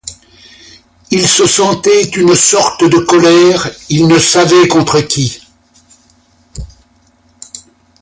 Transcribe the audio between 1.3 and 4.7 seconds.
sentait une sorte de colère; il ne savait